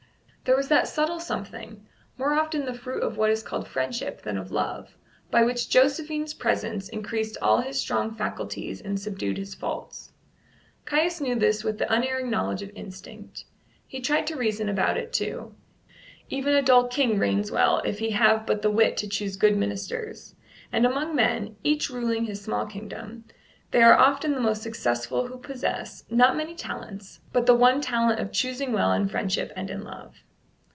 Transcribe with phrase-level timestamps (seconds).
[0.43, 1.85] There was that subtle something,
[2.17, 4.97] more often the fruit of what is called friendship than of love,
[5.29, 10.11] by which Josephine's presence increased all his strong faculties and subdued his faults.
[10.85, 13.45] Caius knew this with the unerring knowledge of instinct.
[13.87, 15.53] He tried to reason about it, too:
[16.29, 19.55] even a dull king reigns well if he have but the wit to choose good
[19.55, 20.33] ministers;
[20.71, 23.23] and among men, each ruling his small kingdom,
[23.69, 28.19] they are often the most successful who possess, not many talents, but the one talent
[28.19, 30.15] of choosing well in friendship and in love.